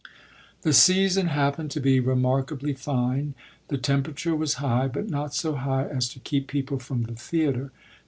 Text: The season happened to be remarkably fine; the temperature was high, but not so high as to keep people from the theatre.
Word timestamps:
The 0.63 0.73
season 0.73 1.27
happened 1.27 1.69
to 1.69 1.79
be 1.79 1.99
remarkably 1.99 2.73
fine; 2.73 3.35
the 3.67 3.77
temperature 3.77 4.35
was 4.35 4.55
high, 4.55 4.87
but 4.87 5.07
not 5.11 5.35
so 5.35 5.53
high 5.53 5.85
as 5.87 6.09
to 6.09 6.19
keep 6.19 6.47
people 6.47 6.79
from 6.79 7.03
the 7.03 7.13
theatre. 7.13 7.71